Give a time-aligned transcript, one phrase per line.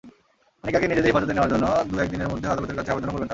[0.63, 3.29] আনিকাকে নিজেদের হেফাজতে নেওয়ার জন্য দু-একদিনের মধ্যে আদালতের কাছে আবেদনও করবেন তাঁরা।